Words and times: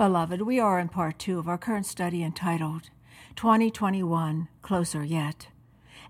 Beloved, 0.00 0.40
we 0.40 0.58
are 0.58 0.80
in 0.80 0.88
part 0.88 1.18
two 1.18 1.38
of 1.38 1.46
our 1.46 1.58
current 1.58 1.84
study 1.84 2.22
entitled 2.22 2.88
2021 3.36 4.48
Closer 4.62 5.04
Yet. 5.04 5.48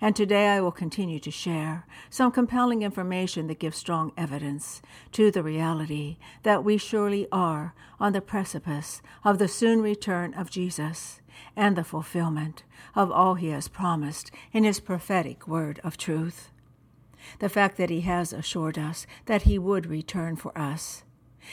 And 0.00 0.14
today 0.14 0.46
I 0.46 0.60
will 0.60 0.70
continue 0.70 1.18
to 1.18 1.30
share 1.32 1.88
some 2.08 2.30
compelling 2.30 2.82
information 2.82 3.48
that 3.48 3.58
gives 3.58 3.76
strong 3.76 4.12
evidence 4.16 4.80
to 5.10 5.32
the 5.32 5.42
reality 5.42 6.18
that 6.44 6.62
we 6.62 6.76
surely 6.78 7.26
are 7.32 7.74
on 7.98 8.12
the 8.12 8.20
precipice 8.20 9.02
of 9.24 9.40
the 9.40 9.48
soon 9.48 9.82
return 9.82 10.34
of 10.34 10.50
Jesus 10.50 11.20
and 11.56 11.74
the 11.74 11.82
fulfillment 11.82 12.62
of 12.94 13.10
all 13.10 13.34
he 13.34 13.48
has 13.48 13.66
promised 13.66 14.30
in 14.52 14.62
his 14.62 14.78
prophetic 14.78 15.48
word 15.48 15.80
of 15.82 15.96
truth. 15.96 16.52
The 17.40 17.48
fact 17.48 17.76
that 17.78 17.90
he 17.90 18.02
has 18.02 18.32
assured 18.32 18.78
us 18.78 19.08
that 19.26 19.42
he 19.42 19.58
would 19.58 19.86
return 19.86 20.36
for 20.36 20.56
us 20.56 21.02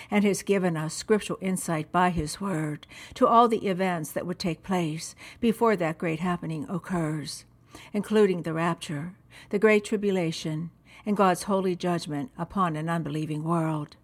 and 0.09 0.23
has 0.23 0.43
given 0.43 0.75
us 0.77 0.93
scriptural 0.93 1.39
insight 1.41 1.91
by 1.91 2.09
his 2.09 2.41
word 2.41 2.87
to 3.13 3.27
all 3.27 3.47
the 3.47 3.67
events 3.67 4.11
that 4.11 4.25
would 4.25 4.39
take 4.39 4.63
place 4.63 5.15
before 5.39 5.75
that 5.75 5.97
great 5.97 6.19
happening 6.19 6.65
occurs, 6.69 7.45
including 7.93 8.43
the 8.43 8.53
rapture, 8.53 9.15
the 9.49 9.59
great 9.59 9.85
tribulation, 9.85 10.71
and 11.05 11.15
God's 11.15 11.43
holy 11.43 11.75
judgment 11.75 12.31
upon 12.37 12.75
an 12.75 12.89
unbelieving 12.89 13.43
world, 13.43 13.95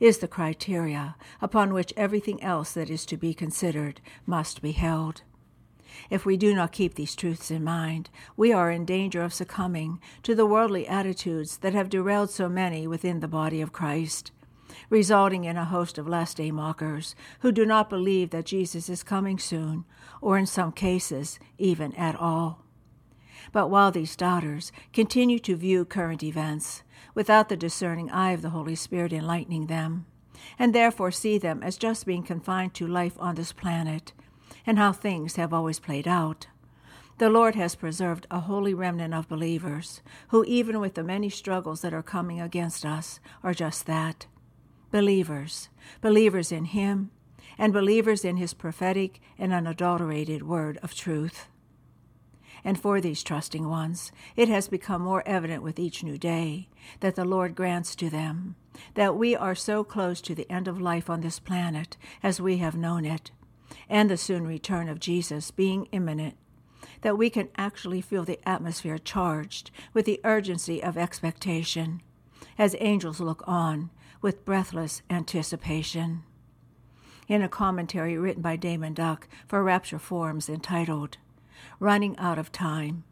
is 0.00 0.18
the 0.18 0.28
criteria 0.28 1.16
upon 1.40 1.74
which 1.74 1.92
everything 1.96 2.42
else 2.42 2.72
that 2.72 2.90
is 2.90 3.04
to 3.06 3.16
be 3.16 3.34
considered 3.34 4.00
must 4.24 4.62
be 4.62 4.72
held. 4.72 5.22
If 6.10 6.26
we 6.26 6.36
do 6.36 6.54
not 6.54 6.72
keep 6.72 6.94
these 6.94 7.14
truths 7.14 7.50
in 7.50 7.64
mind, 7.64 8.10
we 8.36 8.52
are 8.52 8.70
in 8.70 8.84
danger 8.84 9.22
of 9.22 9.32
succumbing 9.32 10.00
to 10.24 10.34
the 10.34 10.46
worldly 10.46 10.86
attitudes 10.86 11.58
that 11.58 11.74
have 11.74 11.88
derailed 11.88 12.30
so 12.30 12.48
many 12.48 12.86
within 12.86 13.20
the 13.20 13.28
body 13.28 13.60
of 13.60 13.72
Christ, 13.72 14.30
resulting 14.90 15.44
in 15.44 15.56
a 15.56 15.64
host 15.64 15.98
of 15.98 16.08
last 16.08 16.36
day 16.36 16.50
mockers 16.50 17.14
who 17.40 17.52
do 17.52 17.64
not 17.66 17.90
believe 17.90 18.30
that 18.30 18.46
Jesus 18.46 18.88
is 18.88 19.02
coming 19.02 19.38
soon, 19.38 19.84
or 20.20 20.38
in 20.38 20.46
some 20.46 20.72
cases, 20.72 21.38
even 21.58 21.92
at 21.94 22.16
all. 22.16 22.64
But 23.52 23.68
while 23.68 23.90
these 23.90 24.16
doubters 24.16 24.72
continue 24.92 25.38
to 25.40 25.56
view 25.56 25.84
current 25.84 26.22
events 26.22 26.82
without 27.14 27.48
the 27.48 27.56
discerning 27.56 28.10
eye 28.10 28.32
of 28.32 28.42
the 28.42 28.50
Holy 28.50 28.74
Spirit 28.74 29.12
enlightening 29.12 29.66
them, 29.66 30.06
and 30.58 30.74
therefore 30.74 31.10
see 31.10 31.38
them 31.38 31.62
as 31.62 31.76
just 31.76 32.06
being 32.06 32.22
confined 32.22 32.74
to 32.74 32.86
life 32.86 33.16
on 33.18 33.34
this 33.34 33.52
planet 33.52 34.12
and 34.66 34.78
how 34.78 34.92
things 34.92 35.36
have 35.36 35.52
always 35.52 35.78
played 35.78 36.08
out, 36.08 36.48
the 37.18 37.30
Lord 37.30 37.54
has 37.54 37.74
preserved 37.74 38.26
a 38.30 38.40
holy 38.40 38.74
remnant 38.74 39.14
of 39.14 39.28
believers 39.28 40.02
who, 40.28 40.44
even 40.44 40.80
with 40.80 40.94
the 40.94 41.04
many 41.04 41.30
struggles 41.30 41.80
that 41.80 41.94
are 41.94 42.02
coming 42.02 42.40
against 42.40 42.84
us, 42.84 43.20
are 43.42 43.54
just 43.54 43.86
that 43.86 44.26
believers, 44.90 45.68
believers 46.00 46.52
in 46.52 46.66
Him, 46.66 47.10
and 47.58 47.72
believers 47.72 48.24
in 48.24 48.36
His 48.36 48.54
prophetic 48.54 49.20
and 49.38 49.52
unadulterated 49.52 50.42
word 50.42 50.78
of 50.82 50.94
truth. 50.94 51.48
And 52.64 52.78
for 52.80 53.00
these 53.00 53.22
trusting 53.22 53.68
ones, 53.68 54.10
it 54.34 54.48
has 54.48 54.68
become 54.68 55.02
more 55.02 55.22
evident 55.26 55.62
with 55.62 55.78
each 55.78 56.02
new 56.02 56.18
day 56.18 56.68
that 57.00 57.14
the 57.14 57.24
Lord 57.24 57.54
grants 57.54 57.94
to 57.96 58.10
them 58.10 58.56
that 58.94 59.16
we 59.16 59.34
are 59.34 59.54
so 59.54 59.84
close 59.84 60.20
to 60.22 60.34
the 60.34 60.50
end 60.50 60.68
of 60.68 60.80
life 60.80 61.08
on 61.08 61.20
this 61.20 61.38
planet 61.38 61.96
as 62.22 62.40
we 62.40 62.58
have 62.58 62.76
known 62.76 63.04
it, 63.04 63.30
and 63.88 64.10
the 64.10 64.16
soon 64.16 64.46
return 64.46 64.88
of 64.88 65.00
Jesus 65.00 65.50
being 65.50 65.86
imminent, 65.92 66.36
that 67.02 67.18
we 67.18 67.30
can 67.30 67.48
actually 67.56 68.00
feel 68.00 68.24
the 68.24 68.40
atmosphere 68.48 68.98
charged 68.98 69.70
with 69.92 70.04
the 70.04 70.20
urgency 70.24 70.82
of 70.82 70.96
expectation 70.96 72.02
as 72.58 72.76
angels 72.80 73.20
look 73.20 73.42
on 73.46 73.90
with 74.20 74.44
breathless 74.44 75.02
anticipation. 75.10 76.22
In 77.28 77.42
a 77.42 77.48
commentary 77.48 78.16
written 78.16 78.42
by 78.42 78.56
Daymond 78.56 78.94
Duck 78.94 79.28
for 79.46 79.62
Rapture 79.62 79.98
Forums 79.98 80.48
entitled 80.48 81.18
Running 81.80 82.16
Out 82.18 82.38
of 82.38 82.52
Time, 82.52 83.04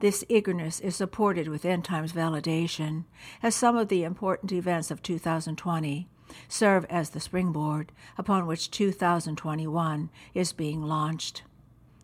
this 0.00 0.24
eagerness 0.28 0.78
is 0.80 0.94
supported 0.94 1.48
with 1.48 1.64
end 1.64 1.84
times 1.84 2.12
validation, 2.12 3.04
as 3.42 3.54
some 3.54 3.76
of 3.76 3.88
the 3.88 4.04
important 4.04 4.52
events 4.52 4.90
of 4.90 5.02
2020 5.02 6.08
serve 6.48 6.84
as 6.86 7.10
the 7.10 7.20
springboard 7.20 7.92
upon 8.18 8.46
which 8.46 8.70
2021 8.70 10.10
is 10.34 10.52
being 10.52 10.82
launched. 10.82 11.42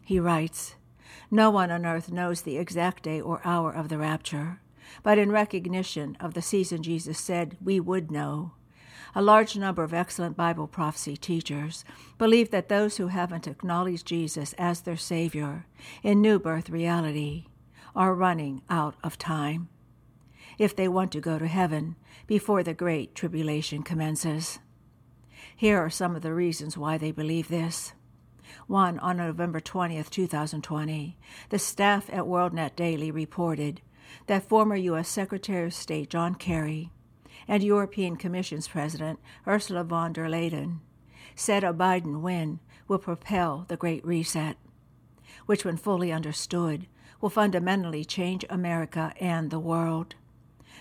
He 0.04 0.18
writes 0.18 0.76
No 1.30 1.50
one 1.50 1.70
on 1.70 1.84
earth 1.84 2.10
knows 2.10 2.42
the 2.42 2.56
exact 2.56 3.02
day 3.02 3.20
or 3.20 3.40
hour 3.44 3.70
of 3.70 3.88
the 3.88 3.98
rapture, 3.98 4.60
but 5.02 5.18
in 5.18 5.30
recognition 5.30 6.16
of 6.20 6.34
the 6.34 6.42
season 6.42 6.82
Jesus 6.82 7.18
said 7.18 7.56
we 7.62 7.80
would 7.80 8.10
know, 8.10 8.52
a 9.14 9.22
large 9.22 9.56
number 9.56 9.82
of 9.82 9.92
excellent 9.92 10.36
Bible 10.36 10.66
prophecy 10.66 11.16
teachers 11.16 11.84
believe 12.16 12.50
that 12.50 12.68
those 12.68 12.96
who 12.96 13.08
haven't 13.08 13.46
acknowledged 13.46 14.06
Jesus 14.06 14.54
as 14.54 14.80
their 14.80 14.96
Savior 14.96 15.66
in 16.02 16.20
new 16.20 16.38
birth 16.38 16.70
reality 16.70 17.46
are 17.94 18.14
running 18.14 18.62
out 18.70 18.94
of 19.04 19.18
time 19.18 19.68
if 20.58 20.74
they 20.74 20.88
want 20.88 21.12
to 21.12 21.20
go 21.20 21.38
to 21.38 21.46
heaven 21.46 21.96
before 22.26 22.62
the 22.62 22.74
great 22.74 23.14
tribulation 23.14 23.82
commences. 23.82 24.58
Here 25.54 25.78
are 25.78 25.90
some 25.90 26.16
of 26.16 26.22
the 26.22 26.34
reasons 26.34 26.78
why 26.78 26.98
they 26.98 27.10
believe 27.10 27.48
this. 27.48 27.92
One, 28.66 28.98
on 29.00 29.16
November 29.16 29.60
20th, 29.60 30.10
2020, 30.10 31.16
the 31.48 31.58
staff 31.58 32.08
at 32.10 32.24
WorldNet 32.24 32.76
Daily 32.76 33.10
reported 33.10 33.80
that 34.26 34.48
former 34.48 34.76
U.S. 34.76 35.08
Secretary 35.08 35.66
of 35.66 35.74
State 35.74 36.10
John 36.10 36.34
Kerry 36.34 36.90
and 37.48 37.62
European 37.62 38.16
Commission's 38.16 38.68
President 38.68 39.18
Ursula 39.46 39.84
von 39.84 40.12
der 40.12 40.28
Leyen 40.28 40.78
said 41.34 41.64
a 41.64 41.72
Biden 41.72 42.20
win 42.20 42.60
will 42.88 42.98
propel 42.98 43.64
the 43.68 43.76
Great 43.76 44.04
Reset, 44.04 44.56
which, 45.46 45.64
when 45.64 45.76
fully 45.76 46.12
understood, 46.12 46.86
will 47.20 47.30
fundamentally 47.30 48.04
change 48.04 48.44
America 48.50 49.12
and 49.20 49.50
the 49.50 49.60
world. 49.60 50.14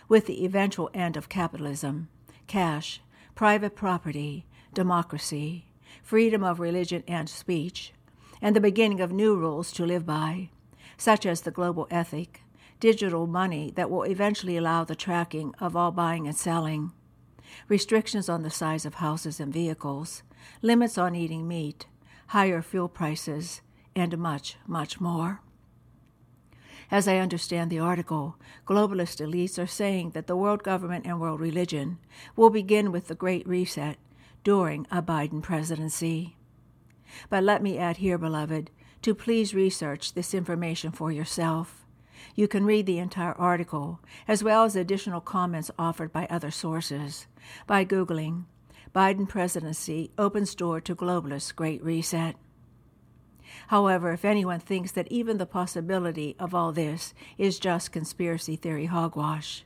With 0.08 0.26
the 0.26 0.44
eventual 0.44 0.90
end 0.94 1.16
of 1.16 1.30
capitalism, 1.30 2.10
cash, 2.48 3.02
private 3.36 3.76
property, 3.76 4.46
democracy, 4.74 5.66
freedom 6.04 6.44
of 6.44 6.60
religion 6.60 7.04
and 7.08 7.30
speech, 7.30 7.94
and 8.42 8.56
the 8.56 8.62
beginning 8.62 9.00
of 9.00 9.12
new 9.12 9.36
rules 9.36 9.72
to 9.74 9.86
live 9.86 10.06
by, 10.06 10.50
such 10.98 11.26
as 11.26 11.42
the 11.42 11.52
global 11.52 11.88
ethic, 11.90 12.42
digital 12.82 13.28
money 13.28 13.72
that 13.76 13.90
will 13.90 14.04
eventually 14.04 14.58
allow 14.58 14.84
the 14.84 14.96
tracking 14.96 15.54
of 15.62 15.78
all 15.78 15.92
buying 15.92 16.28
and 16.28 16.36
selling, 16.36 16.92
restrictions 17.70 18.28
on 18.28 18.42
the 18.42 18.50
size 18.50 18.86
of 18.86 18.96
houses 18.96 19.40
and 19.40 19.54
vehicles, 19.54 20.24
limits 20.62 20.98
on 20.98 21.16
eating 21.16 21.48
meat, 21.48 21.86
higher 22.28 22.62
fuel 22.62 22.90
prices, 22.90 23.62
and 23.96 24.18
much, 24.18 24.58
much 24.68 25.00
more. 25.00 25.42
As 26.90 27.08
I 27.08 27.18
understand 27.18 27.70
the 27.70 27.80
article, 27.80 28.36
globalist 28.66 29.26
elites 29.26 29.62
are 29.62 29.68
saying 29.68 30.10
that 30.12 30.28
the 30.28 30.36
world 30.36 30.64
government 30.64 31.06
and 31.06 31.22
world 31.22 31.40
religion 31.40 32.00
will 32.36 32.50
begin 32.50 32.92
with 32.92 33.08
the 33.08 33.16
Great 33.16 33.48
Reset 33.48 33.98
during 34.44 34.88
a 34.92 35.02
Biden 35.02 35.42
presidency. 35.42 36.36
But 37.30 37.44
let 37.44 37.62
me 37.62 37.78
add 37.78 37.98
here, 37.98 38.18
beloved, 38.18 38.72
to 39.04 39.14
please 39.14 39.54
research 39.54 40.14
this 40.14 40.34
information 40.34 40.92
for 40.92 41.12
yourself. 41.12 41.81
You 42.36 42.48
can 42.48 42.66
read 42.66 42.86
the 42.86 43.00
entire 43.00 43.34
article, 43.34 44.00
as 44.28 44.44
well 44.44 44.64
as 44.64 44.76
additional 44.76 45.22
comments 45.22 45.72
offered 45.78 46.12
by 46.12 46.28
other 46.30 46.52
sources, 46.52 47.28
by 47.68 47.86
Googling 47.86 48.46
Biden 48.94 49.28
presidency 49.28 50.12
opens 50.18 50.54
door 50.54 50.82
to 50.82 50.96
globalist 50.96 51.56
Great 51.56 51.82
Reset. 51.82 52.36
However, 53.68 54.12
if 54.12 54.26
anyone 54.26 54.60
thinks 54.60 54.92
that 54.92 55.10
even 55.10 55.38
the 55.38 55.46
possibility 55.46 56.36
of 56.38 56.54
all 56.54 56.74
this 56.74 57.14
is 57.38 57.60
just 57.60 57.94
conspiracy 57.94 58.58
theory 58.58 58.88
hogwash, 58.88 59.64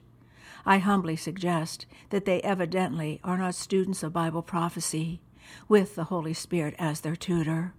I 0.64 0.78
humbly 0.78 1.16
suggest 1.16 1.86
that 2.10 2.26
they 2.26 2.42
evidently 2.42 3.20
are 3.24 3.38
not 3.38 3.56
students 3.56 4.04
of 4.04 4.14
Bible 4.14 4.44
prophecy 4.44 5.22
with 5.68 5.96
the 5.96 6.06
Holy 6.06 6.34
Spirit 6.34 6.76
as 6.78 7.02
their 7.02 7.16
tutor. 7.16 7.74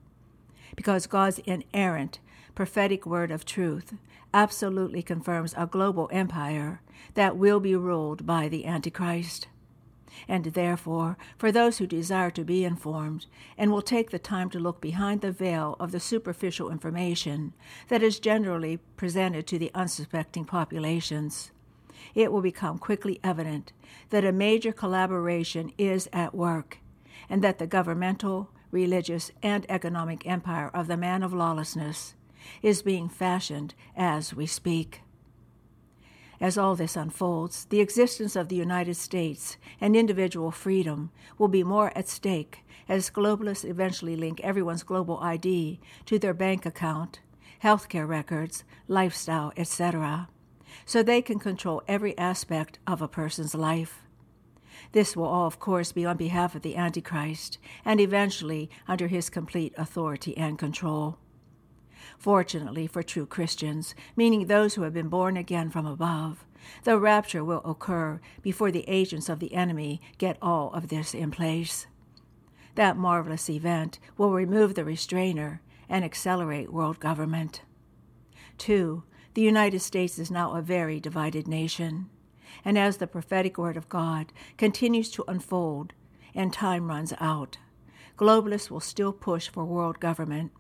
Because 0.75 1.07
God's 1.07 1.39
inerrant 1.41 2.19
prophetic 2.55 3.07
word 3.07 3.31
of 3.31 3.45
truth 3.45 3.95
absolutely 4.35 5.03
confirms 5.03 5.55
a 5.57 5.67
global 5.67 6.09
empire 6.13 6.81
that 7.15 7.37
will 7.37 7.61
be 7.61 7.77
ruled 7.77 8.27
by 8.27 8.49
the 8.49 8.67
Antichrist. 8.67 9.49
And 10.27 10.47
therefore, 10.47 11.19
for 11.37 11.53
those 11.53 11.79
who 11.79 11.87
desire 11.87 12.31
to 12.31 12.45
be 12.45 12.65
informed 12.65 13.27
and 13.59 13.71
will 13.71 13.83
take 13.83 14.11
the 14.11 14.19
time 14.19 14.49
to 14.51 14.59
look 14.59 14.81
behind 14.81 15.21
the 15.21 15.31
veil 15.31 15.77
of 15.79 15.93
the 15.93 16.01
superficial 16.01 16.71
information 16.71 17.53
that 17.89 18.03
is 18.03 18.19
generally 18.19 18.79
presented 18.97 19.47
to 19.49 19.59
the 19.59 19.71
unsuspecting 19.75 20.47
populations, 20.47 21.51
it 22.15 22.33
will 22.33 22.41
become 22.41 22.79
quickly 22.79 23.21
evident 23.23 23.73
that 24.11 24.25
a 24.25 24.33
major 24.33 24.73
collaboration 24.73 25.71
is 25.77 26.09
at 26.13 26.35
work 26.35 26.79
and 27.29 27.43
that 27.43 27.59
the 27.59 27.67
governmental, 27.67 28.51
religious, 28.71 29.31
and 29.43 29.67
economic 29.69 30.27
empire 30.27 30.71
of 30.75 30.87
the 30.87 30.97
man 30.97 31.23
of 31.23 31.33
lawlessness 31.33 32.15
is 32.63 32.83
being 32.83 33.09
fashioned 33.09 33.75
as 33.97 34.35
we 34.35 34.47
speak. 34.47 35.03
As 36.41 36.59
all 36.59 36.77
this 36.77 36.97
unfolds, 36.97 37.65
the 37.67 37.81
existence 37.81 38.37
of 38.37 38.49
the 38.49 38.57
United 38.57 38.97
States 38.97 39.57
and 39.81 39.97
individual 39.97 40.51
freedom 40.51 41.11
will 41.39 41.49
be 41.49 41.65
more 41.65 41.97
at 41.97 42.09
stake 42.09 42.61
as 42.89 43.11
globalists 43.11 43.69
eventually 43.69 44.17
link 44.17 44.41
everyone's 44.41 44.83
global 44.83 45.19
ID 45.19 45.81
to 46.05 46.19
their 46.19 46.35
bank 46.35 46.67
account, 46.67 47.21
healthcare 47.63 48.07
records, 48.07 48.65
lifestyle, 48.87 49.53
etc., 49.57 50.29
so 50.85 51.03
they 51.03 51.23
can 51.23 51.39
control 51.39 51.83
every 51.89 52.17
aspect 52.19 52.79
of 52.87 53.01
a 53.01 53.09
person's 53.09 53.55
life. 53.55 54.06
This 54.93 55.17
will 55.17 55.27
all, 55.27 55.47
of 55.47 55.59
course, 55.59 55.93
be 55.93 56.05
on 56.05 56.17
behalf 56.17 56.55
of 56.55 56.63
the 56.63 56.77
Antichrist 56.77 57.59
and 57.85 58.01
eventually 58.01 58.71
under 58.89 59.09
his 59.09 59.31
complete 59.31 59.75
authority 59.77 60.37
and 60.37 60.59
control. 60.59 61.19
Fortunately 62.19 62.87
for 62.87 63.03
true 63.03 63.27
Christians, 63.27 63.95
meaning 64.15 64.47
those 64.47 64.75
who 64.75 64.83
have 64.83 64.95
been 64.95 65.09
born 65.09 65.37
again 65.37 65.71
from 65.71 65.87
above, 65.87 66.45
the 66.85 66.99
rapture 66.99 67.45
will 67.45 67.63
occur 67.65 68.21
before 68.43 68.71
the 68.71 68.89
agents 68.89 69.29
of 69.29 69.39
the 69.39 69.55
enemy 69.55 70.01
get 70.19 70.39
all 70.41 70.73
of 70.73 70.89
this 70.89 71.15
in 71.15 71.31
place. 71.31 71.87
That 72.75 72.97
marvelous 72.97 73.49
event 73.49 73.99
will 74.17 74.33
remove 74.33 74.75
the 74.75 74.85
restrainer 74.85 75.63
and 75.89 76.05
accelerate 76.05 76.73
world 76.73 77.01
government. 77.01 77.63
Two, 78.59 79.05
the 79.35 79.43
United 79.43 79.81
States 79.81 80.19
is 80.19 80.31
now 80.31 80.55
a 80.55 80.63
very 80.63 80.99
divided 80.99 81.47
nation. 81.47 82.09
And 82.65 82.79
as 82.79 82.97
the 82.97 83.07
prophetic 83.07 83.59
word 83.59 83.77
of 83.77 83.89
God 83.89 84.33
continues 84.57 85.11
to 85.13 85.25
unfold 85.29 85.93
and 86.35 86.53
time 86.53 86.89
runs 86.89 87.13
out, 87.21 87.59
globalists 88.17 88.71
will 88.71 88.81
still 88.81 89.13
push 89.13 89.49
for 89.49 89.65
world 89.65 90.01
government 90.01 90.53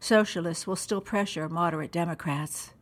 Socialists 0.00 0.66
will 0.66 0.76
still 0.76 1.00
pressure 1.00 1.48
moderate 1.48 1.92
Democrats. 1.92 2.74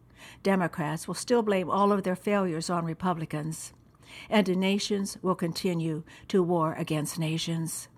Democrats 0.42 1.06
will 1.06 1.14
still 1.14 1.42
blame 1.42 1.70
all 1.70 1.92
of 1.92 2.02
their 2.02 2.16
failures 2.16 2.70
on 2.70 2.84
Republicans. 2.84 3.72
And 4.28 4.48
nations 4.58 5.18
will 5.22 5.34
continue 5.34 6.02
to 6.28 6.42
war 6.42 6.74
against 6.74 7.18
nations. 7.18 7.88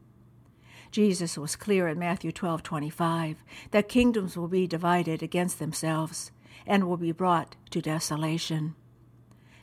Jesus 0.90 1.38
was 1.38 1.56
clear 1.56 1.88
in 1.88 1.98
Matthew 1.98 2.32
12:25 2.32 3.36
that 3.70 3.88
kingdoms 3.88 4.36
will 4.36 4.48
be 4.48 4.66
divided 4.66 5.22
against 5.22 5.58
themselves 5.58 6.32
and 6.66 6.86
will 6.86 6.98
be 6.98 7.12
brought 7.12 7.56
to 7.70 7.80
desolation. 7.80 8.74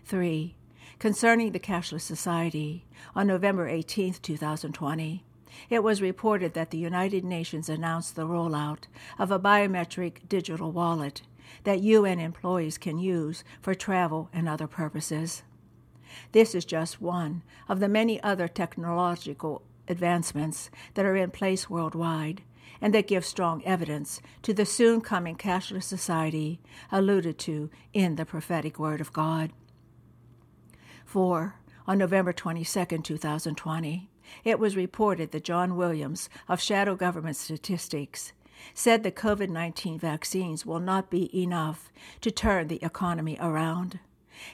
3. 0.05 0.55
Concerning 0.99 1.53
the 1.53 1.59
cashless 1.59 2.01
society, 2.01 2.85
on 3.15 3.25
November 3.25 3.69
18, 3.69 4.15
2020, 4.15 5.23
it 5.69 5.81
was 5.81 6.01
reported 6.01 6.53
that 6.53 6.71
the 6.71 6.77
United 6.77 7.23
Nations 7.23 7.69
announced 7.69 8.17
the 8.17 8.27
rollout 8.27 8.83
of 9.17 9.31
a 9.31 9.39
biometric 9.39 10.27
digital 10.27 10.73
wallet 10.73 11.21
that 11.63 11.79
UN 11.79 12.19
employees 12.19 12.77
can 12.77 12.99
use 12.99 13.45
for 13.61 13.73
travel 13.73 14.29
and 14.33 14.49
other 14.49 14.67
purposes. 14.67 15.43
This 16.33 16.53
is 16.53 16.65
just 16.65 16.99
one 16.99 17.43
of 17.69 17.79
the 17.79 17.87
many 17.87 18.21
other 18.21 18.49
technological 18.49 19.61
advancements 19.87 20.69
that 20.95 21.05
are 21.05 21.15
in 21.15 21.31
place 21.31 21.69
worldwide 21.69 22.41
and 22.81 22.93
that 22.93 23.07
give 23.07 23.23
strong 23.23 23.63
evidence 23.63 24.21
to 24.41 24.53
the 24.53 24.65
soon 24.65 24.99
coming 24.99 25.37
cashless 25.37 25.83
society 25.83 26.59
alluded 26.91 27.37
to 27.39 27.69
in 27.93 28.17
the 28.17 28.25
prophetic 28.25 28.77
word 28.77 28.99
of 28.99 29.13
God. 29.13 29.53
4. 31.09 31.55
On 31.87 31.97
November 31.97 32.31
22, 32.31 32.99
2020, 32.99 34.09
it 34.43 34.59
was 34.59 34.75
reported 34.75 35.31
that 35.31 35.43
John 35.43 35.75
Williams 35.75 36.29
of 36.47 36.61
Shadow 36.61 36.95
Government 36.95 37.35
Statistics 37.35 38.31
said 38.75 39.01
the 39.01 39.11
COVID 39.11 39.49
19 39.49 39.97
vaccines 39.97 40.67
will 40.67 40.79
not 40.79 41.09
be 41.09 41.35
enough 41.35 41.91
to 42.21 42.29
turn 42.29 42.67
the 42.67 42.77
economy 42.83 43.39
around. 43.41 43.97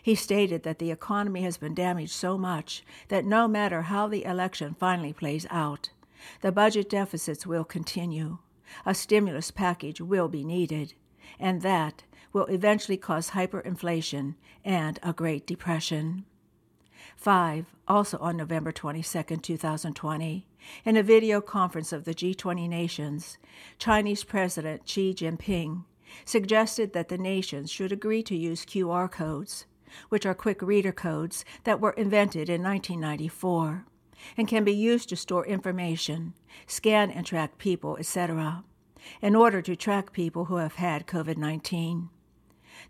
He 0.01 0.15
stated 0.15 0.63
that 0.63 0.79
the 0.79 0.91
economy 0.91 1.41
has 1.41 1.57
been 1.57 1.73
damaged 1.73 2.13
so 2.13 2.37
much 2.37 2.85
that 3.09 3.25
no 3.25 3.49
matter 3.49 3.81
how 3.81 4.07
the 4.07 4.23
election 4.23 4.77
finally 4.79 5.11
plays 5.11 5.45
out, 5.49 5.89
the 6.39 6.53
budget 6.53 6.89
deficits 6.89 7.45
will 7.45 7.65
continue. 7.65 8.37
A 8.85 8.95
stimulus 8.95 9.51
package 9.51 9.99
will 9.99 10.29
be 10.29 10.45
needed, 10.45 10.93
and 11.37 11.61
that 11.63 12.03
will 12.31 12.45
eventually 12.45 12.95
cause 12.95 13.31
hyperinflation 13.31 14.35
and 14.63 14.99
a 15.03 15.11
Great 15.11 15.45
Depression. 15.45 16.23
5, 17.15 17.75
also 17.87 18.17
on 18.19 18.37
November 18.37 18.71
22, 18.71 19.23
2020, 19.37 20.47
in 20.83 20.97
a 20.97 21.03
video 21.03 21.41
conference 21.41 21.91
of 21.91 22.05
the 22.05 22.13
G20 22.13 22.67
nations, 22.67 23.37
Chinese 23.77 24.23
President 24.23 24.87
Xi 24.87 25.13
Jinping 25.13 25.83
suggested 26.23 26.93
that 26.93 27.09
the 27.09 27.17
nations 27.17 27.71
should 27.71 27.91
agree 27.91 28.23
to 28.23 28.35
use 28.35 28.65
QR 28.65 29.11
codes, 29.11 29.65
which 30.09 30.25
are 30.25 30.33
quick 30.33 30.61
reader 30.61 30.91
codes 30.91 31.45
that 31.63 31.79
were 31.79 31.91
invented 31.91 32.49
in 32.49 32.63
1994 32.63 33.85
and 34.37 34.47
can 34.47 34.63
be 34.63 34.73
used 34.73 35.09
to 35.09 35.15
store 35.15 35.45
information, 35.45 36.33
scan 36.67 37.11
and 37.11 37.25
track 37.25 37.57
people, 37.57 37.97
etc., 37.97 38.63
in 39.21 39.35
order 39.35 39.61
to 39.61 39.75
track 39.75 40.11
people 40.11 40.45
who 40.45 40.55
have 40.55 40.75
had 40.75 41.05
COVID 41.05 41.37
19. 41.37 42.09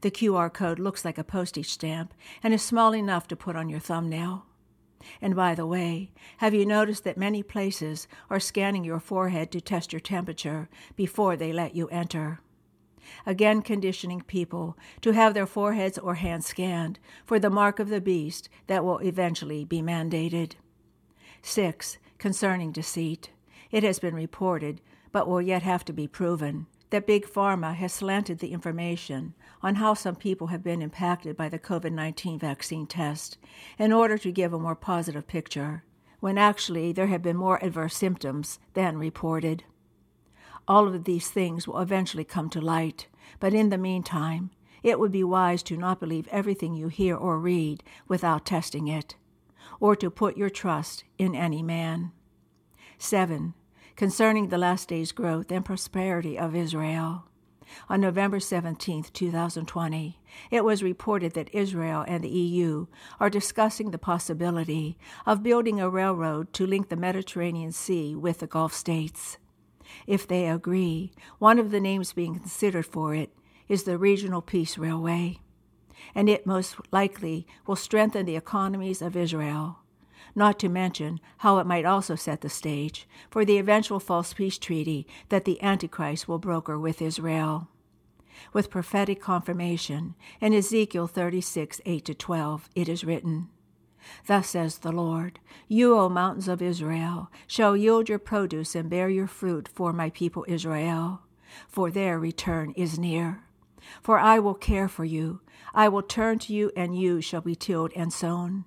The 0.02 0.12
QR 0.12 0.54
code 0.54 0.80
looks 0.80 1.06
like 1.06 1.18
a 1.18 1.24
postage 1.24 1.70
stamp 1.70 2.14
and 2.44 2.54
is 2.54 2.62
small 2.62 2.94
enough 2.94 3.28
to 3.30 3.36
put 3.36 3.56
on 3.56 3.70
your 3.70 3.80
thumbnail. 3.80 4.46
And 5.22 5.36
by 5.36 5.56
the 5.56 5.66
way, 5.66 6.12
have 6.38 6.54
you 6.54 6.66
noticed 6.66 7.04
that 7.04 7.18
many 7.18 7.44
places 7.44 8.08
are 8.30 8.40
scanning 8.40 8.84
your 8.84 9.00
forehead 9.00 9.52
to 9.52 9.62
test 9.62 9.94
your 9.94 10.00
temperature 10.00 10.70
before 10.96 11.36
they 11.36 11.54
let 11.54 11.76
you 11.76 11.88
enter? 11.90 12.40
Again, 13.26 13.62
conditioning 13.62 14.22
people 14.22 14.78
to 15.02 15.12
have 15.12 15.34
their 15.34 15.46
foreheads 15.46 15.98
or 15.98 16.16
hands 16.16 16.48
scanned 16.48 17.00
for 17.26 17.40
the 17.40 17.50
mark 17.50 17.80
of 17.80 17.90
the 17.90 18.02
beast 18.02 18.50
that 18.68 18.84
will 18.84 18.98
eventually 19.00 19.64
be 19.64 19.82
mandated. 19.82 20.54
6. 21.42 21.98
Concerning 22.18 22.72
deceit. 22.72 23.30
It 23.72 23.84
has 23.84 24.00
been 24.00 24.16
reported, 24.16 24.82
but 25.12 25.28
will 25.28 25.42
yet 25.42 25.62
have 25.62 25.86
to 25.86 25.94
be 25.94 26.08
proven, 26.08 26.66
that 26.96 27.06
Big 27.06 27.28
Pharma 27.28 27.76
has 27.76 27.92
slanted 27.92 28.40
the 28.40 28.54
information 28.54 29.34
on 29.62 29.76
how 29.76 29.94
some 29.94 30.16
people 30.16 30.48
have 30.48 30.64
been 30.64 30.82
impacted 30.82 31.36
by 31.36 31.50
the 31.50 31.60
COVID 31.60 31.92
19 31.92 32.40
vaccine 32.40 32.88
test 32.88 33.38
in 33.78 33.92
order 33.92 34.18
to 34.18 34.32
give 34.32 34.54
a 34.54 34.60
more 34.60 34.78
positive 34.78 35.28
picture, 35.28 35.84
when 36.22 36.38
actually 36.38 36.94
there 36.94 37.08
have 37.08 37.22
been 37.22 37.36
more 37.36 37.62
adverse 37.62 37.98
symptoms 37.98 38.60
than 38.76 38.98
reported. 38.98 39.66
All 40.70 40.88
of 40.88 41.04
these 41.04 41.30
things 41.30 41.68
will 41.68 41.80
eventually 41.80 42.24
come 42.24 42.50
to 42.52 42.62
light, 42.62 43.08
but 43.42 43.54
in 43.54 43.68
the 43.68 43.78
meantime, 43.78 44.52
it 44.82 44.98
would 44.98 45.12
be 45.12 45.22
wise 45.22 45.64
to 45.64 45.76
not 45.76 46.00
believe 46.00 46.30
everything 46.32 46.76
you 46.76 46.88
hear 46.88 47.18
or 47.18 47.42
read 47.42 47.84
without 48.08 48.46
testing 48.46 48.88
it, 48.88 49.18
or 49.82 49.98
to 49.98 50.10
put 50.10 50.38
your 50.38 50.50
trust 50.50 51.04
in 51.18 51.36
any 51.36 51.62
man. 51.62 52.14
7 52.98 53.54
concerning 53.96 54.50
the 54.50 54.58
last 54.58 54.90
days' 54.90 55.12
growth 55.12 55.52
and 55.52 55.64
prosperity 55.64 56.38
of 56.38 56.56
Israel. 56.56 57.26
On 57.90 58.00
November 58.00 58.40
17, 58.40 59.06
2020, 59.12 60.20
it 60.52 60.64
was 60.64 60.84
reported 60.84 61.34
that 61.34 61.54
Israel 61.54 62.04
and 62.08 62.24
the 62.24 62.30
EU 62.30 62.88
are 63.20 63.30
discussing 63.30 63.92
the 63.92 63.98
possibility 63.98 64.98
of 65.26 65.44
building 65.44 65.80
a 65.80 65.90
railroad 65.90 66.54
to 66.54 66.68
link 66.68 66.90
the 66.90 66.96
Mediterranean 66.96 67.72
Sea 67.72 68.16
with 68.16 68.40
the 68.40 68.48
Gulf 68.48 68.74
states. 68.74 69.38
If 70.06 70.28
they 70.28 70.48
agree, 70.48 71.12
one 71.40 71.60
of 71.60 71.72
the 71.72 71.80
names 71.80 72.14
being 72.14 72.40
considered 72.40 72.86
for 72.86 73.16
it 73.16 73.32
is 73.68 73.84
the 73.84 73.98
Regional 73.98 74.42
Peace 74.42 74.78
Railway, 74.78 75.40
and 76.14 76.30
it 76.30 76.46
most 76.46 76.76
likely 76.92 77.48
will 77.66 77.76
strengthen 77.76 78.26
the 78.26 78.36
economies 78.36 79.02
of 79.02 79.16
Israel 79.16 79.80
not 80.36 80.60
to 80.60 80.70
mention 80.70 81.20
how 81.38 81.58
it 81.60 81.66
might 81.66 81.86
also 81.86 82.16
set 82.16 82.42
the 82.42 82.50
stage 82.50 83.08
for 83.30 83.46
the 83.46 83.58
eventual 83.58 84.00
false 84.00 84.34
peace 84.34 84.58
treaty 84.58 85.08
that 85.30 85.46
the 85.46 85.62
Antichrist 85.64 86.28
will 86.28 86.40
broker 86.40 86.78
with 86.78 87.02
Israel. 87.02 87.70
With 88.52 88.70
prophetic 88.70 89.22
confirmation 89.22 90.16
in 90.42 90.54
Ezekiel 90.54 91.08
36 91.08 91.82
8 91.86 92.20
12, 92.20 92.70
it 92.76 92.90
is 92.90 93.04
written, 93.04 93.50
Thus 94.28 94.50
says 94.50 94.80
the 94.80 94.92
Lord, 94.92 95.40
You, 95.68 95.98
O 95.98 96.10
mountains 96.10 96.48
of 96.48 96.62
Israel, 96.62 97.32
shall 97.48 97.76
yield 97.76 98.10
your 98.10 98.20
produce 98.20 98.76
and 98.76 98.90
bear 98.90 99.10
your 99.10 99.28
fruit 99.28 99.68
for 99.68 99.94
my 99.94 100.10
people 100.10 100.46
Israel, 100.48 101.22
for 101.68 101.90
their 101.90 102.20
return 102.20 102.74
is 102.76 103.00
near. 103.00 103.44
For 104.02 104.20
I 104.20 104.40
will 104.40 104.54
care 104.54 104.88
for 104.88 105.06
you, 105.06 105.42
I 105.74 105.90
will 105.90 106.02
turn 106.02 106.40
to 106.40 106.54
you, 106.54 106.72
and 106.76 106.98
you 106.98 107.22
shall 107.22 107.42
be 107.42 107.56
tilled 107.56 107.92
and 107.96 108.12
sown. 108.12 108.66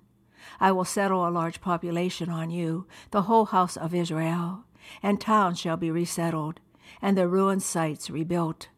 I 0.59 0.71
will 0.71 0.85
settle 0.85 1.27
a 1.27 1.29
large 1.29 1.61
population 1.61 2.29
on 2.29 2.49
you, 2.49 2.87
the 3.11 3.23
whole 3.23 3.45
house 3.45 3.77
of 3.77 3.93
Israel, 3.93 4.65
and 5.03 5.19
towns 5.19 5.59
shall 5.59 5.77
be 5.77 5.91
resettled, 5.91 6.59
and 7.01 7.17
the 7.17 7.27
ruined 7.27 7.63
sites 7.63 8.09
rebuilt. 8.09 8.69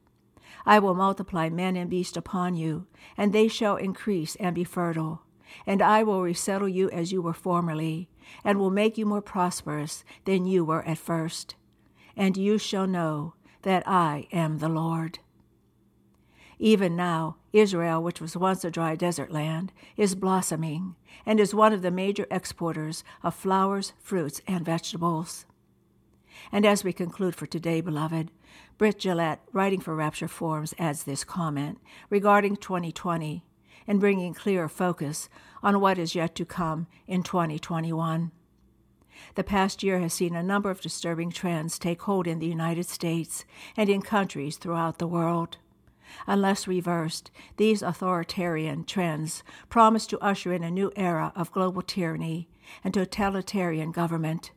I 0.65 0.79
will 0.79 0.93
multiply 0.93 1.49
men 1.49 1.75
and 1.75 1.89
beasts 1.89 2.17
upon 2.17 2.55
you, 2.55 2.87
and 3.17 3.33
they 3.33 3.47
shall 3.47 3.77
increase 3.77 4.35
and 4.35 4.53
be 4.53 4.63
fertile. 4.63 5.23
And 5.65 5.81
I 5.81 6.03
will 6.03 6.21
resettle 6.21 6.69
you 6.69 6.89
as 6.91 7.11
you 7.11 7.21
were 7.21 7.33
formerly, 7.33 8.09
and 8.43 8.59
will 8.59 8.71
make 8.71 8.97
you 8.97 9.05
more 9.05 9.21
prosperous 9.21 10.03
than 10.25 10.45
you 10.45 10.63
were 10.63 10.83
at 10.83 10.97
first. 10.97 11.55
And 12.15 12.37
you 12.37 12.57
shall 12.57 12.87
know 12.87 13.33
that 13.63 13.87
I 13.87 14.27
am 14.31 14.59
the 14.59 14.69
Lord. 14.69 15.19
Even 16.63 16.95
now, 16.95 17.37
Israel, 17.53 18.03
which 18.03 18.21
was 18.21 18.37
once 18.37 18.63
a 18.63 18.69
dry 18.69 18.95
desert 18.95 19.31
land, 19.31 19.73
is 19.97 20.13
blossoming 20.13 20.95
and 21.25 21.39
is 21.39 21.55
one 21.55 21.73
of 21.73 21.81
the 21.81 21.89
major 21.89 22.27
exporters 22.29 23.03
of 23.23 23.33
flowers, 23.33 23.93
fruits, 23.99 24.41
and 24.47 24.63
vegetables. 24.63 25.47
And 26.51 26.63
as 26.63 26.83
we 26.83 26.93
conclude 26.93 27.35
for 27.35 27.47
today, 27.47 27.81
beloved, 27.81 28.29
Britt 28.77 28.99
Gillette, 28.99 29.41
writing 29.51 29.79
for 29.79 29.95
Rapture 29.95 30.27
Forums, 30.27 30.75
adds 30.77 31.03
this 31.03 31.23
comment 31.23 31.79
regarding 32.11 32.57
2020 32.57 33.43
and 33.87 33.99
bringing 33.99 34.35
clear 34.35 34.69
focus 34.69 35.29
on 35.63 35.81
what 35.81 35.97
is 35.97 36.13
yet 36.13 36.35
to 36.35 36.45
come 36.45 36.85
in 37.07 37.23
2021. 37.23 38.31
The 39.33 39.43
past 39.43 39.81
year 39.81 39.97
has 39.97 40.13
seen 40.13 40.35
a 40.35 40.43
number 40.43 40.69
of 40.69 40.79
disturbing 40.79 41.31
trends 41.31 41.79
take 41.79 42.03
hold 42.03 42.27
in 42.27 42.37
the 42.37 42.45
United 42.45 42.85
States 42.85 43.45
and 43.75 43.89
in 43.89 44.03
countries 44.03 44.57
throughout 44.57 44.99
the 44.99 45.07
world. 45.07 45.57
Unless 46.27 46.67
reversed, 46.67 47.31
these 47.57 47.81
authoritarian 47.81 48.83
trends 48.83 49.43
promise 49.69 50.05
to 50.07 50.19
usher 50.19 50.53
in 50.53 50.63
a 50.63 50.71
new 50.71 50.91
era 50.95 51.31
of 51.35 51.51
global 51.51 51.81
tyranny 51.81 52.49
and 52.83 52.93
totalitarian 52.93 53.91
government. 53.91 54.51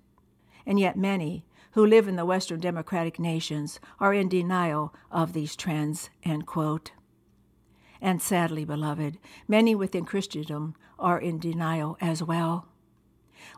And 0.66 0.78
yet, 0.78 0.96
many 0.96 1.44
who 1.72 1.84
live 1.84 2.06
in 2.06 2.16
the 2.16 2.24
Western 2.24 2.60
democratic 2.60 3.18
nations 3.18 3.80
are 3.98 4.14
in 4.14 4.28
denial 4.28 4.94
of 5.10 5.32
these 5.32 5.56
trends. 5.56 6.10
And 6.24 8.22
sadly, 8.22 8.64
beloved, 8.64 9.18
many 9.48 9.74
within 9.74 10.04
Christendom 10.04 10.74
are 10.98 11.18
in 11.18 11.38
denial 11.38 11.96
as 12.00 12.22
well. 12.22 12.68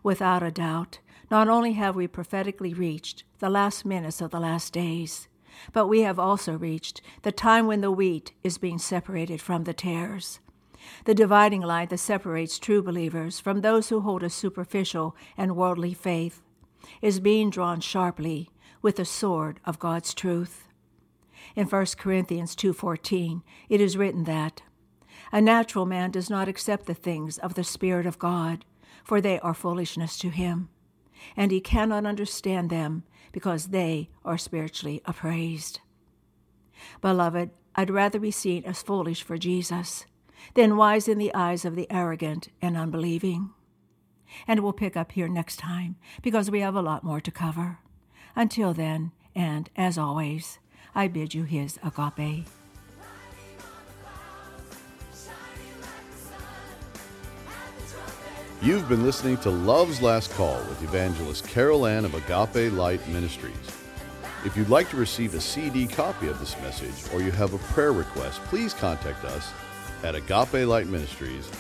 Without 0.03 0.43
a 0.43 0.51
doubt, 0.51 1.01
not 1.31 1.49
only 1.49 1.73
have 1.73 1.95
we 1.97 2.07
prophetically 2.07 2.73
reached 2.73 3.25
the 3.39 3.51
last 3.51 3.85
minutes 3.85 4.21
of 4.21 4.31
the 4.31 4.41
last 4.41 4.73
days, 4.73 5.29
but 5.73 5.87
we 5.87 6.01
have 6.03 6.19
also 6.19 6.57
reached 6.57 7.01
the 7.23 7.33
time 7.33 7.67
when 7.67 7.81
the 7.81 7.91
wheat 7.91 8.33
is 8.43 8.59
being 8.59 8.79
separated 8.79 9.41
from 9.41 9.65
the 9.65 9.75
tares. 9.75 10.41
The 11.05 11.15
dividing 11.15 11.63
line 11.63 11.89
that 11.89 11.99
separates 11.99 12.59
true 12.59 12.83
believers 12.83 13.41
from 13.41 13.61
those 13.61 13.89
who 13.89 14.01
hold 14.01 14.23
a 14.23 14.31
superficial 14.31 15.17
and 15.37 15.57
worldly 15.57 15.95
faith 15.95 16.43
is 17.03 17.21
being 17.21 17.51
drawn 17.51 17.81
sharply 17.81 18.51
with 18.83 18.97
the 18.97 19.05
sword 19.05 19.61
of 19.65 19.79
God's 19.79 20.15
truth. 20.15 20.69
In 21.55 21.67
1 21.67 21.97
Corinthians 21.99 22.55
2:14, 22.55 23.43
it 23.69 23.81
is 23.81 23.97
written 23.97 24.25
that 24.25 24.63
a 25.33 25.41
natural 25.41 25.87
man 25.87 26.11
does 26.11 26.31
not 26.31 26.49
accept 26.49 26.87
the 26.87 26.95
things 26.95 27.39
of 27.39 27.55
the 27.55 27.65
spirit 27.65 28.07
of 28.07 28.19
God, 28.19 28.65
for 29.05 29.21
they 29.21 29.41
are 29.41 29.55
foolishness 29.55 30.19
to 30.19 30.29
him, 30.31 30.69
and 31.37 31.51
he 31.51 31.61
cannot 31.61 32.07
understand 32.07 32.71
them 32.71 33.05
because 33.33 33.69
they 33.69 34.09
are 34.25 34.39
spiritually 34.39 35.03
appraised. 35.05 35.81
Beloved, 37.01 37.51
I'd 37.75 37.91
rather 37.91 38.19
be 38.19 38.31
seen 38.31 38.65
as 38.65 38.83
foolish 38.83 39.23
for 39.23 39.37
Jesus 39.37 40.07
than 40.55 40.77
wise 40.77 41.09
in 41.09 41.19
the 41.19 41.35
eyes 41.35 41.65
of 41.65 41.77
the 41.77 41.91
arrogant 41.91 42.49
and 42.63 42.77
unbelieving. 42.77 43.51
And 44.47 44.61
we'll 44.61 44.73
pick 44.73 44.97
up 44.97 45.13
here 45.13 45.29
next 45.29 45.57
time 45.57 45.97
because 46.23 46.51
we 46.51 46.61
have 46.61 46.75
a 46.75 46.83
lot 46.83 47.05
more 47.05 47.21
to 47.21 47.31
cover. 47.31 47.79
Until 48.35 48.73
then, 48.73 49.13
and 49.35 49.71
as 49.77 49.99
always, 49.99 50.59
I 50.95 51.09
bid 51.09 51.35
you 51.35 51.45
his 51.45 51.79
agape. 51.83 52.47
You've 58.63 58.89
been 58.89 59.05
listening 59.05 59.37
to 59.39 59.51
Love's 59.51 60.01
Last 60.01 60.31
Call 60.33 60.61
with 60.61 60.83
evangelist 60.83 61.47
Carol 61.47 61.87
Ann 61.87 62.07
of 62.07 62.15
Agape 62.15 62.73
Light 62.73 63.07
Ministries. 63.07 63.55
If 64.47 64.57
you'd 64.57 64.71
like 64.71 64.89
to 64.91 64.97
receive 64.97 65.35
a 65.35 65.41
CD 65.43 65.87
copy 65.87 66.29
of 66.29 66.41
this 66.41 66.59
message 66.63 67.13
or 67.13 67.21
you 67.21 67.31
have 67.33 67.53
a 67.53 67.59
prayer 67.59 67.93
request, 67.93 68.41
please 68.45 68.73
contact 68.73 69.27
us 69.27 69.53
at 70.03 70.15
Agape 70.15 70.67
Light 70.67 70.87
Ministries, 70.87 71.51